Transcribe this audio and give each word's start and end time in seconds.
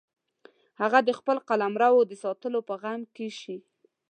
هغه 0.81 0.99
د 1.07 1.09
خپل 1.19 1.37
قلمرو 1.49 1.99
د 2.09 2.13
ساتلو 2.23 2.59
په 2.67 2.73
غم 2.81 3.01
کې 3.15 3.27
شي. 3.39 3.57